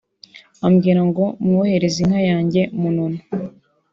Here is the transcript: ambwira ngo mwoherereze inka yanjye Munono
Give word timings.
ambwira 0.65 1.01
ngo 1.09 1.23
mwoherereze 1.45 1.97
inka 2.03 2.21
yanjye 2.29 2.61
Munono 2.79 3.19